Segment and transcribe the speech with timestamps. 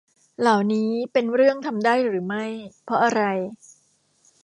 [0.39, 2.45] เหล่านี้เป็นเรื่องทำได้หรือไม่
[2.85, 3.21] เพราะอะไร